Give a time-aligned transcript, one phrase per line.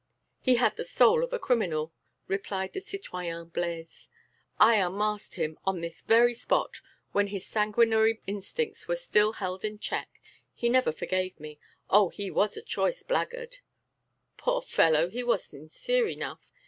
[0.39, 1.93] "He had the soul of a criminal!"
[2.27, 4.09] replied the citoyen Blaise.
[4.59, 6.81] "I unmasked him, on this very spot,
[7.11, 10.19] when his sanguinary instincts were still held in check.
[10.55, 11.59] He never forgave me....
[11.87, 12.09] Oh!
[12.09, 13.57] he was a choice blackguard."
[14.37, 15.07] "Poor fellow!
[15.07, 16.51] he was sincere enough.